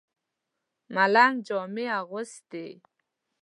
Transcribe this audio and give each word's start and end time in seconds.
ملنګ 0.93 1.35
جامې 1.47 1.85
اغوستې. 1.99 2.65